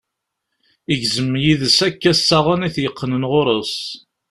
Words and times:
Yegzem 0.89 1.33
yid-s 1.43 1.79
akk 1.87 2.01
assaɣen 2.11 2.65
i 2.67 2.69
t-yeqqnen 2.75 3.23
ɣur-s. 3.31 3.75